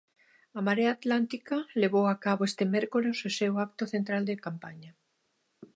A 0.57 0.59
Marea 0.67 0.91
Atlántica 0.97 1.57
levou 1.81 2.05
a 2.09 2.15
cabo 2.25 2.43
este 2.49 2.65
mércores 2.75 3.17
o 3.29 3.31
seu 3.39 3.53
acto 3.65 3.83
central 3.93 4.23
de 4.29 4.41
campaña. 4.45 4.91